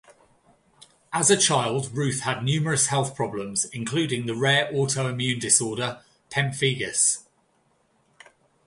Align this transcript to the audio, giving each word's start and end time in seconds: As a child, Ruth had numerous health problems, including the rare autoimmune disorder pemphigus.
As 1.13 1.29
a 1.29 1.37
child, 1.37 1.91
Ruth 1.95 2.21
had 2.21 2.43
numerous 2.43 2.87
health 2.87 3.15
problems, 3.15 3.65
including 3.65 4.25
the 4.25 4.33
rare 4.33 4.65
autoimmune 4.73 5.39
disorder 5.39 6.01
pemphigus. 6.31 7.27